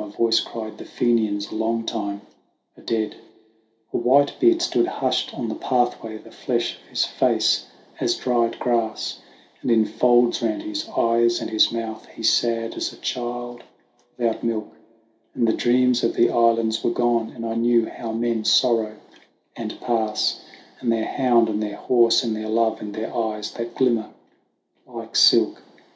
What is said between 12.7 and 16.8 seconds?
as a child without milk; THE WANDERINGS OF OISIN 143 And the dreams